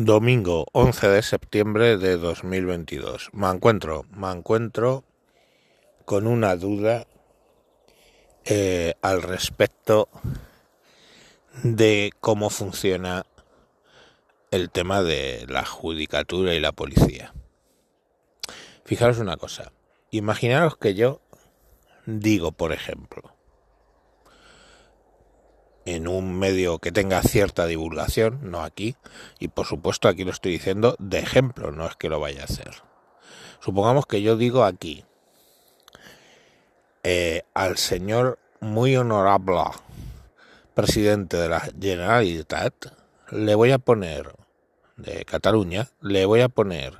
Domingo 0.00 0.64
11 0.74 1.08
de 1.08 1.22
septiembre 1.22 1.96
de 1.96 2.18
2022. 2.18 3.30
Me 3.32 3.48
encuentro, 3.48 4.06
me 4.12 4.30
encuentro 4.30 5.02
con 6.04 6.28
una 6.28 6.54
duda 6.54 7.08
eh, 8.44 8.94
al 9.02 9.22
respecto 9.22 10.08
de 11.64 12.12
cómo 12.20 12.48
funciona 12.48 13.26
el 14.52 14.70
tema 14.70 15.02
de 15.02 15.44
la 15.48 15.64
judicatura 15.64 16.54
y 16.54 16.60
la 16.60 16.70
policía. 16.70 17.34
Fijaros 18.84 19.18
una 19.18 19.36
cosa, 19.36 19.72
imaginaros 20.12 20.76
que 20.76 20.94
yo 20.94 21.20
digo, 22.06 22.52
por 22.52 22.72
ejemplo, 22.72 23.34
en 25.94 26.06
un 26.06 26.38
medio 26.38 26.80
que 26.80 26.92
tenga 26.92 27.22
cierta 27.22 27.64
divulgación, 27.64 28.50
no 28.50 28.62
aquí, 28.62 28.96
y 29.38 29.48
por 29.48 29.66
supuesto 29.66 30.08
aquí 30.08 30.24
lo 30.24 30.32
estoy 30.32 30.52
diciendo 30.52 30.96
de 30.98 31.18
ejemplo, 31.18 31.72
no 31.72 31.86
es 31.86 31.96
que 31.96 32.10
lo 32.10 32.20
vaya 32.20 32.42
a 32.42 32.44
hacer. 32.44 32.82
Supongamos 33.60 34.04
que 34.04 34.20
yo 34.20 34.36
digo 34.36 34.64
aquí 34.64 35.04
eh, 37.02 37.42
al 37.54 37.78
señor 37.78 38.38
muy 38.60 38.96
honorable 38.96 39.62
presidente 40.74 41.38
de 41.38 41.48
la 41.48 41.60
Generalitat, 41.60 42.74
le 43.30 43.54
voy 43.54 43.72
a 43.72 43.78
poner, 43.78 44.32
de 44.96 45.24
Cataluña, 45.24 45.88
le 46.02 46.26
voy 46.26 46.42
a 46.42 46.50
poner 46.50 46.98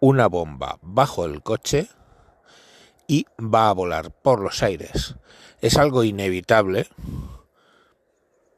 una 0.00 0.26
bomba 0.26 0.78
bajo 0.82 1.24
el 1.24 1.42
coche 1.42 1.88
y 3.08 3.26
va 3.38 3.70
a 3.70 3.72
volar 3.72 4.10
por 4.10 4.40
los 4.40 4.62
aires. 4.62 5.14
Es 5.62 5.78
algo 5.78 6.04
inevitable 6.04 6.88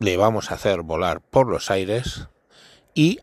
le 0.00 0.16
vamos 0.16 0.50
a 0.50 0.54
hacer 0.54 0.80
volar 0.80 1.20
por 1.20 1.46
los 1.46 1.70
aires 1.70 2.26
y 2.94 3.20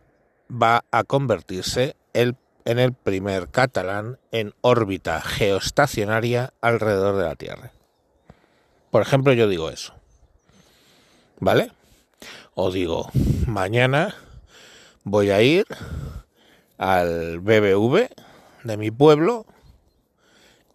va 0.50 0.86
a 0.92 1.04
convertirse 1.04 1.96
en 2.14 2.38
el 2.66 2.94
primer 2.94 3.50
catalán 3.50 4.20
en 4.32 4.54
órbita 4.62 5.20
geoestacionaria 5.22 6.54
alrededor 6.62 7.18
de 7.18 7.24
la 7.24 7.36
Tierra. 7.36 7.72
Por 8.92 9.02
ejemplo, 9.02 9.34
yo 9.34 9.50
digo 9.50 9.70
eso. 9.70 9.94
¿Vale? 11.40 11.72
O 12.54 12.72
digo, 12.72 13.10
mañana 13.48 14.16
voy 15.04 15.32
a 15.32 15.42
ir 15.42 15.66
al 16.78 17.40
BBV 17.40 18.08
de 18.64 18.78
mi 18.78 18.92
pueblo 18.92 19.46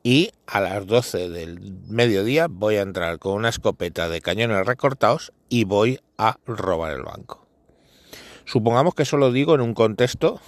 y 0.03 0.33
a 0.47 0.61
las 0.61 0.87
12 0.87 1.29
del 1.29 1.61
mediodía 1.89 2.47
voy 2.49 2.77
a 2.77 2.83
entrar 2.83 3.19
con 3.19 3.35
una 3.35 3.49
escopeta 3.49 4.09
de 4.09 4.21
cañones 4.21 4.67
recortados 4.67 5.33
y 5.49 5.65
voy 5.65 6.01
a 6.19 6.39
robar 6.47 6.93
el 6.93 7.03
banco. 7.03 7.47
Supongamos 8.45 8.95
que 8.95 9.05
eso 9.05 9.17
lo 9.17 9.31
digo 9.31 9.55
en 9.55 9.61
un 9.61 9.75
contexto 9.75 10.41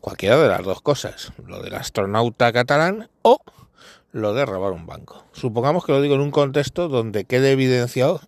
cualquiera 0.00 0.36
de 0.38 0.48
las 0.48 0.62
dos 0.62 0.80
cosas, 0.82 1.32
lo 1.44 1.60
del 1.62 1.74
astronauta 1.74 2.52
catalán 2.52 3.10
o 3.22 3.40
lo 4.12 4.34
de 4.34 4.46
robar 4.46 4.72
un 4.72 4.86
banco. 4.86 5.24
Supongamos 5.32 5.84
que 5.84 5.92
lo 5.92 6.00
digo 6.00 6.14
en 6.14 6.20
un 6.20 6.30
contexto 6.30 6.88
donde 6.88 7.24
quede 7.24 7.50
evidenciado 7.50 8.20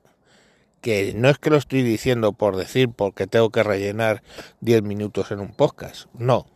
que 0.80 1.12
no 1.14 1.28
es 1.28 1.38
que 1.38 1.50
lo 1.50 1.56
estoy 1.56 1.82
diciendo 1.82 2.32
por 2.32 2.56
decir 2.56 2.91
porque 2.91 3.27
tengo 3.27 3.50
que 3.50 3.62
rellenar 3.62 4.22
10 4.60 4.82
minutos 4.82 5.30
en 5.30 5.41
un 5.41 5.53
podcast, 5.53 6.06
no, 6.14 6.47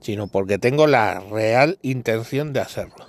sino 0.00 0.28
porque 0.28 0.58
tengo 0.58 0.86
la 0.86 1.20
real 1.20 1.78
intención 1.82 2.52
de 2.52 2.60
hacerlo. 2.60 3.06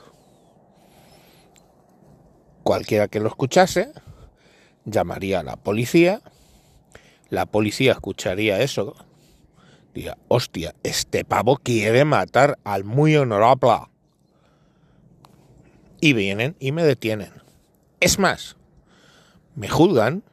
Cualquiera 2.63 3.07
que 3.07 3.19
lo 3.19 3.27
escuchase 3.27 3.91
llamaría 4.85 5.39
a 5.39 5.43
la 5.43 5.55
policía, 5.55 6.21
la 7.29 7.45
policía 7.45 7.93
escucharía 7.93 8.61
eso, 8.61 8.95
diría, 9.93 10.17
hostia, 10.27 10.75
este 10.83 11.23
pavo 11.23 11.57
quiere 11.57 12.03
matar 12.05 12.59
al 12.63 12.83
muy 12.83 13.15
honorable. 13.15 13.87
Y 16.01 16.13
vienen 16.13 16.55
y 16.59 16.71
me 16.71 16.83
detienen. 16.83 17.31
Es 17.99 18.17
más, 18.17 18.57
me 19.55 19.69
juzgan 19.69 20.23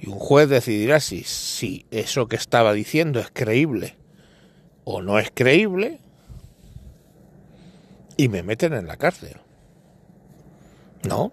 y 0.00 0.08
un 0.08 0.18
juez 0.18 0.48
decidirá 0.48 1.00
si, 1.00 1.22
si 1.24 1.86
eso 1.90 2.26
que 2.26 2.36
estaba 2.36 2.72
diciendo 2.72 3.20
es 3.20 3.30
creíble 3.32 3.96
o 4.84 5.02
no 5.02 5.18
es 5.18 5.30
creíble 5.32 5.98
y 8.16 8.28
me 8.28 8.42
meten 8.42 8.74
en 8.74 8.86
la 8.86 8.96
cárcel. 8.96 9.36
No, 11.02 11.32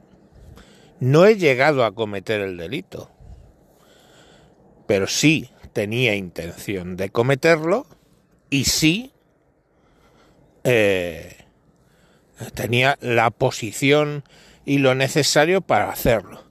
no 0.99 1.25
he 1.25 1.37
llegado 1.37 1.85
a 1.85 1.93
cometer 1.93 2.41
el 2.41 2.57
delito, 2.57 3.09
pero 4.87 5.07
sí 5.07 5.49
tenía 5.73 6.15
intención 6.15 6.97
de 6.97 7.09
cometerlo 7.09 7.85
y 8.49 8.65
sí 8.65 9.13
eh, 10.63 11.37
tenía 12.53 12.97
la 13.01 13.29
posición 13.29 14.23
y 14.65 14.79
lo 14.79 14.95
necesario 14.95 15.61
para 15.61 15.89
hacerlo. 15.89 16.43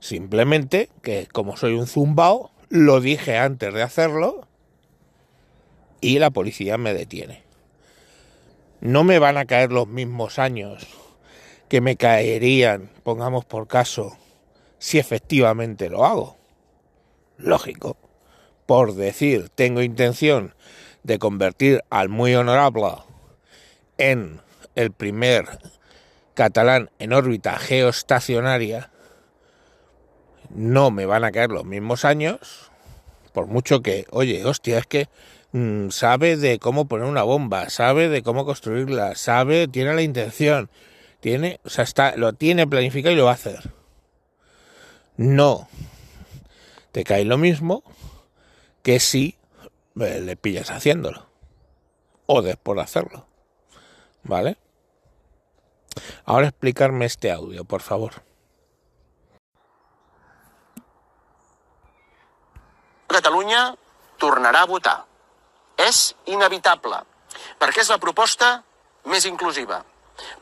Simplemente 0.00 0.90
que 1.02 1.26
como 1.26 1.56
soy 1.56 1.74
un 1.74 1.86
zumbao, 1.86 2.52
lo 2.68 3.00
dije 3.00 3.36
antes 3.36 3.74
de 3.74 3.82
hacerlo 3.82 4.47
y 6.00 6.18
la 6.18 6.30
policía 6.30 6.78
me 6.78 6.94
detiene. 6.94 7.42
No 8.80 9.04
me 9.04 9.18
van 9.18 9.36
a 9.36 9.44
caer 9.44 9.72
los 9.72 9.88
mismos 9.88 10.38
años 10.38 10.86
que 11.68 11.80
me 11.80 11.96
caerían, 11.96 12.90
pongamos 13.02 13.44
por 13.44 13.66
caso, 13.66 14.16
si 14.78 14.98
efectivamente 14.98 15.90
lo 15.90 16.04
hago. 16.04 16.36
Lógico. 17.36 17.96
Por 18.66 18.94
decir, 18.94 19.48
tengo 19.48 19.82
intención 19.82 20.54
de 21.02 21.18
convertir 21.18 21.82
al 21.90 22.08
muy 22.08 22.34
honorable 22.34 22.88
en 23.96 24.40
el 24.74 24.92
primer 24.92 25.46
catalán 26.34 26.90
en 26.98 27.12
órbita 27.12 27.58
geoestacionaria, 27.58 28.90
no 30.50 30.90
me 30.90 31.04
van 31.04 31.24
a 31.24 31.32
caer 31.32 31.50
los 31.50 31.64
mismos 31.64 32.04
años, 32.04 32.70
por 33.32 33.46
mucho 33.46 33.82
que, 33.82 34.06
oye, 34.10 34.44
hostia, 34.44 34.78
es 34.78 34.86
que 34.86 35.08
Mm, 35.52 35.88
sabe 35.90 36.36
de 36.36 36.58
cómo 36.58 36.88
poner 36.88 37.06
una 37.06 37.22
bomba, 37.22 37.70
sabe 37.70 38.08
de 38.08 38.22
cómo 38.22 38.44
construirla, 38.44 39.14
sabe, 39.14 39.66
tiene 39.66 39.94
la 39.94 40.02
intención, 40.02 40.70
tiene, 41.20 41.60
o 41.64 41.70
sea, 41.70 41.84
está, 41.84 42.16
lo 42.16 42.34
tiene 42.34 42.66
planificado 42.66 43.14
y 43.14 43.16
lo 43.16 43.24
va 43.24 43.30
a 43.30 43.34
hacer. 43.34 43.72
No 45.16 45.68
te 46.92 47.04
cae 47.04 47.24
lo 47.24 47.38
mismo 47.38 47.82
que 48.82 49.00
si 49.00 49.36
eh, 50.00 50.20
le 50.20 50.36
pillas 50.36 50.70
haciéndolo 50.70 51.26
o 52.26 52.42
después 52.42 52.76
de 52.76 52.82
hacerlo. 52.82 53.26
¿Vale? 54.22 54.58
Ahora 56.24 56.48
explicarme 56.48 57.06
este 57.06 57.32
audio, 57.32 57.64
por 57.64 57.80
favor. 57.80 58.22
Catalunya 63.08 63.74
tornarà 64.18 64.62
a. 64.62 65.07
és 65.78 66.14
inevitable, 66.26 67.02
perquè 67.58 67.84
és 67.84 67.92
la 67.92 68.00
proposta 68.02 68.58
més 69.08 69.26
inclusiva, 69.30 69.82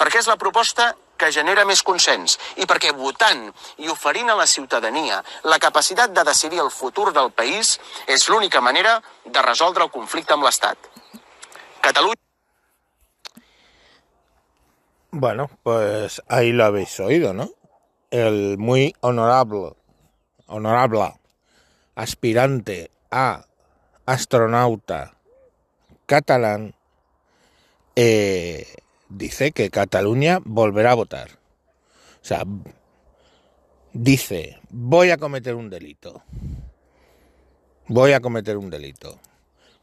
perquè 0.01 0.23
és 0.23 0.31
la 0.31 0.39
proposta 0.41 0.95
que 1.17 1.31
genera 1.33 1.65
més 1.65 1.83
consens 1.85 2.37
i 2.61 2.67
perquè 2.69 2.93
votant 2.97 3.47
i 3.81 3.89
oferint 3.93 4.31
a 4.31 4.37
la 4.37 4.47
ciutadania 4.47 5.23
la 5.49 5.59
capacitat 5.59 6.13
de 6.13 6.25
decidir 6.29 6.61
el 6.61 6.71
futur 6.71 7.13
del 7.17 7.31
país 7.33 7.77
és 8.07 8.29
l'única 8.29 8.61
manera 8.61 8.99
de 9.25 9.43
resoldre 9.43 9.85
el 9.85 9.93
conflicte 9.95 10.37
amb 10.37 10.45
l'Estat. 10.45 10.77
Catalunya... 11.81 12.21
Bueno, 15.11 15.49
pues 15.63 16.21
ahí 16.29 16.53
lo 16.53 16.65
habéis 16.65 17.01
oído, 17.01 17.33
¿no? 17.33 17.49
El 18.11 18.59
muy 18.59 18.95
honorable, 19.01 19.73
honorable 20.47 21.15
aspirante 21.95 22.91
a 23.11 23.45
astronauta 24.05 25.16
catalán 26.07 26.75
eh, 27.97 28.67
dice 29.09 29.53
que 29.53 29.71
Cataluña 29.71 30.41
volverá 30.45 30.93
a 30.93 30.95
votar. 30.95 31.31
O 32.23 32.29
sea, 32.29 32.45
dice, 33.93 34.59
voy 34.71 35.11
a 35.11 35.17
cometer 35.17 35.55
un 35.55 35.71
delito. 35.71 36.23
Voy 37.89 38.13
a 38.13 38.21
cometer 38.21 38.57
un 38.57 38.71
delito. 38.71 39.19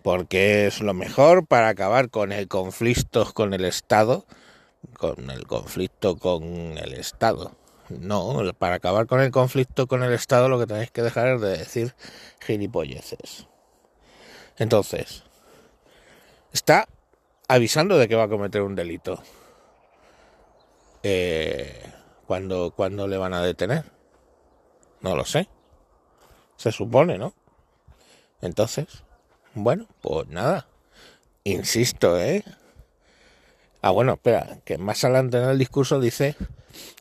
Porque 0.04 0.68
es 0.68 0.82
lo 0.82 0.94
mejor 0.94 1.48
para 1.48 1.70
acabar 1.70 2.10
con 2.10 2.32
el 2.32 2.48
conflicto 2.48 3.34
con 3.34 3.54
el 3.54 3.66
Estado. 3.66 4.26
Con 4.98 5.30
el 5.30 5.48
conflicto 5.48 6.18
con 6.18 6.44
el 6.78 6.94
Estado. 6.94 7.56
No, 7.90 8.42
para 8.58 8.76
acabar 8.76 9.08
con 9.08 9.22
el 9.22 9.32
conflicto 9.32 9.88
con 9.88 10.04
el 10.04 10.14
Estado 10.14 10.50
lo 10.50 10.60
que 10.60 10.68
tenéis 10.68 10.92
que 10.92 11.02
dejar 11.02 11.36
es 11.36 11.42
de 11.42 11.58
decir 11.58 11.96
gilipolleces. 12.42 13.48
Entonces, 14.58 15.24
está 16.54 16.88
avisando 17.48 17.98
de 17.98 18.08
que 18.08 18.16
va 18.16 18.24
a 18.24 18.30
cometer 18.30 18.62
un 18.62 18.76
delito. 18.76 19.22
Eh, 21.02 21.84
¿cuándo, 22.26 22.72
¿Cuándo 22.72 23.08
le 23.08 23.18
van 23.18 23.34
a 23.34 23.42
detener? 23.42 23.84
No 25.02 25.16
lo 25.18 25.26
sé. 25.26 25.50
Se 26.56 26.72
supone, 26.72 27.18
¿no? 27.18 27.34
Entonces, 28.42 29.04
bueno, 29.54 29.88
pues 30.02 30.28
nada, 30.28 30.68
insisto, 31.44 32.20
¿eh? 32.20 32.44
Ah, 33.82 33.92
bueno, 33.92 34.14
espera, 34.14 34.60
que 34.64 34.78
más 34.78 35.04
adelante 35.04 35.38
en 35.38 35.50
el 35.50 35.60
discurso 35.60 36.00
dice 36.00 36.36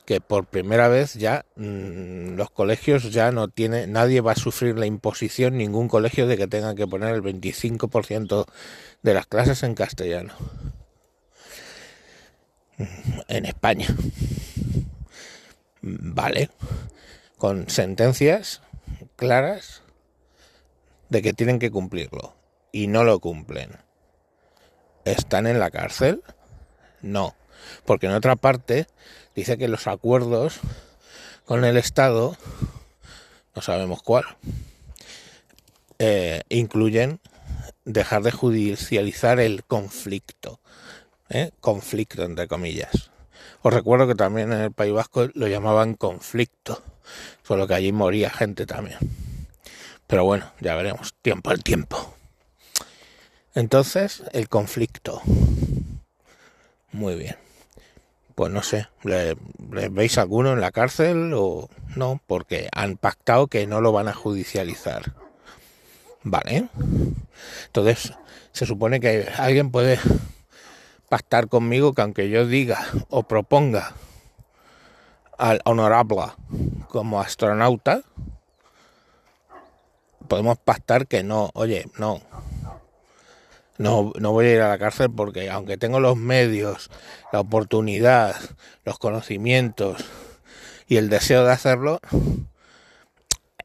que 0.04 0.20
por 0.20 0.46
primera 0.46 0.88
vez 0.88 1.14
ya 1.14 1.44
mmm, 1.56 2.34
los 2.34 2.50
colegios 2.50 3.12
ya 3.12 3.30
no 3.30 3.48
tiene, 3.48 3.86
nadie 3.86 4.20
va 4.20 4.32
a 4.32 4.36
sufrir 4.36 4.78
la 4.78 4.86
imposición, 4.86 5.56
ningún 5.56 5.88
colegio 5.88 6.26
de 6.26 6.36
que 6.36 6.48
tenga 6.48 6.74
que 6.74 6.86
poner 6.86 7.14
el 7.14 7.22
25% 7.22 8.46
de 9.02 9.14
las 9.14 9.26
clases 9.26 9.62
en 9.62 9.74
castellano. 9.74 10.34
En 13.28 13.46
España. 13.46 13.86
Vale. 15.82 16.50
Con 17.38 17.68
sentencias 17.68 18.62
claras 19.16 19.82
de 21.08 21.22
que 21.22 21.32
tienen 21.32 21.58
que 21.58 21.70
cumplirlo. 21.70 22.34
Y 22.72 22.86
no 22.86 23.04
lo 23.04 23.20
cumplen. 23.20 23.70
¿Están 25.04 25.46
en 25.46 25.58
la 25.58 25.70
cárcel? 25.70 26.22
No. 27.02 27.34
Porque 27.84 28.06
en 28.06 28.12
otra 28.12 28.36
parte 28.36 28.86
dice 29.34 29.58
que 29.58 29.68
los 29.68 29.86
acuerdos 29.86 30.60
con 31.44 31.64
el 31.64 31.76
Estado, 31.76 32.36
no 33.54 33.62
sabemos 33.62 34.02
cuál, 34.02 34.24
eh, 35.98 36.42
incluyen 36.48 37.20
dejar 37.84 38.22
de 38.22 38.32
judicializar 38.32 39.40
el 39.40 39.64
conflicto. 39.64 40.60
¿eh? 41.28 41.50
Conflicto, 41.60 42.24
entre 42.24 42.48
comillas. 42.48 43.10
Os 43.62 43.72
recuerdo 43.72 44.08
que 44.08 44.14
también 44.14 44.52
en 44.52 44.60
el 44.60 44.72
País 44.72 44.92
Vasco 44.92 45.28
lo 45.34 45.46
llamaban 45.46 45.94
conflicto, 45.94 46.82
solo 47.42 47.66
que 47.66 47.74
allí 47.74 47.92
moría 47.92 48.30
gente 48.30 48.66
también. 48.66 48.98
Pero 50.06 50.24
bueno, 50.24 50.52
ya 50.60 50.74
veremos, 50.74 51.14
tiempo 51.22 51.50
al 51.50 51.62
tiempo. 51.62 52.14
Entonces, 53.54 54.22
el 54.32 54.48
conflicto. 54.48 55.22
Muy 56.92 57.14
bien 57.14 57.41
pues 58.34 58.52
no 58.52 58.62
sé, 58.62 58.88
¿le, 59.02 59.36
veis 59.90 60.18
alguno 60.18 60.52
en 60.52 60.60
la 60.60 60.70
cárcel 60.70 61.32
o 61.34 61.68
no? 61.96 62.20
Porque 62.26 62.68
han 62.72 62.96
pactado 62.96 63.46
que 63.46 63.66
no 63.66 63.80
lo 63.80 63.92
van 63.92 64.08
a 64.08 64.14
judicializar. 64.14 65.12
Vale. 66.22 66.68
Entonces, 67.66 68.12
se 68.52 68.66
supone 68.66 69.00
que 69.00 69.28
alguien 69.38 69.70
puede 69.70 69.98
pactar 71.08 71.48
conmigo 71.48 71.92
que 71.92 72.02
aunque 72.02 72.30
yo 72.30 72.46
diga 72.46 72.86
o 73.10 73.24
proponga 73.24 73.92
al 75.38 75.60
honorable 75.64 76.32
como 76.88 77.20
astronauta, 77.20 78.02
podemos 80.28 80.58
pactar 80.58 81.06
que 81.06 81.22
no, 81.22 81.50
oye, 81.54 81.86
no, 81.98 82.22
no, 83.82 84.12
no 84.18 84.32
voy 84.32 84.46
a 84.46 84.54
ir 84.54 84.60
a 84.60 84.68
la 84.68 84.78
cárcel 84.78 85.10
porque 85.14 85.50
aunque 85.50 85.76
tengo 85.76 86.00
los 86.00 86.16
medios, 86.16 86.90
la 87.32 87.40
oportunidad, 87.40 88.36
los 88.84 88.98
conocimientos 88.98 90.04
y 90.86 90.96
el 90.96 91.08
deseo 91.08 91.44
de 91.44 91.52
hacerlo, 91.52 92.00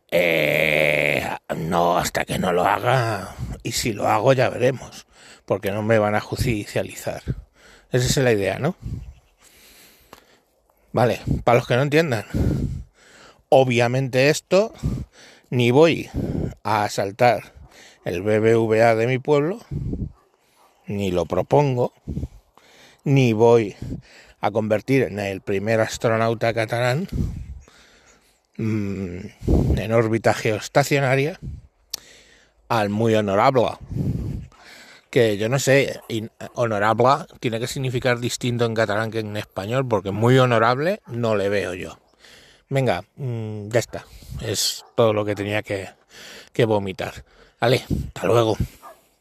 eh, 0.09 1.27
no, 1.55 1.97
hasta 1.97 2.25
que 2.25 2.39
no 2.39 2.51
lo 2.51 2.65
haga, 2.65 3.35
y 3.63 3.73
si 3.73 3.93
lo 3.93 4.07
hago 4.07 4.33
ya 4.33 4.49
veremos, 4.49 5.05
porque 5.45 5.71
no 5.71 5.83
me 5.83 5.99
van 5.99 6.15
a 6.15 6.21
judicializar. 6.21 7.21
Esa 7.91 8.05
es 8.05 8.17
la 8.17 8.31
idea, 8.31 8.59
¿no? 8.59 8.75
Vale, 10.93 11.21
para 11.43 11.59
los 11.59 11.67
que 11.67 11.75
no 11.75 11.83
entiendan, 11.83 12.25
obviamente 13.49 14.29
esto 14.29 14.73
ni 15.49 15.71
voy 15.71 16.09
a 16.63 16.83
asaltar 16.83 17.53
el 18.03 18.21
BBVA 18.21 18.95
de 18.95 19.05
mi 19.05 19.19
pueblo, 19.19 19.59
ni 20.87 21.11
lo 21.11 21.25
propongo, 21.25 21.93
ni 23.03 23.33
voy 23.33 23.75
a 24.41 24.51
convertir 24.51 25.03
en 25.03 25.19
el 25.19 25.41
primer 25.41 25.81
astronauta 25.81 26.53
catalán 26.53 27.07
mmm, 28.57 29.19
en 29.77 29.91
órbita 29.91 30.33
geoestacionaria 30.33 31.39
al 32.69 32.89
muy 32.89 33.15
honorable. 33.15 33.69
Que 35.09 35.37
yo 35.37 35.47
no 35.47 35.57
sé, 35.57 36.01
honorable 36.53 37.25
tiene 37.39 37.59
que 37.59 37.67
significar 37.67 38.19
distinto 38.19 38.65
en 38.65 38.75
catalán 38.75 39.09
que 39.09 39.19
en 39.19 39.37
español, 39.37 39.87
porque 39.87 40.11
muy 40.11 40.37
honorable 40.37 41.01
no 41.07 41.35
le 41.35 41.47
veo 41.47 41.73
yo. 41.73 41.97
Venga, 42.69 43.03
mmm, 43.15 43.69
ya 43.69 43.79
está. 43.79 44.05
Es 44.41 44.85
todo 44.95 45.13
lo 45.13 45.23
que 45.23 45.33
tenía 45.33 45.63
que, 45.63 45.89
que 46.51 46.65
vomitar. 46.65 47.23
Vale, 47.61 47.85
hasta 48.07 48.27
luego. 48.27 48.57